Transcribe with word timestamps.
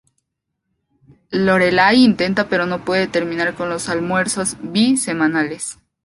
Lorelai 1.29 2.01
intenta 2.03 2.49
pero 2.49 2.65
no 2.65 2.83
puede 2.83 3.05
terminar 3.05 3.53
con 3.53 3.69
los 3.69 3.87
almuerzos 3.87 4.57
bi 4.59 4.97
semanales. 4.97 5.77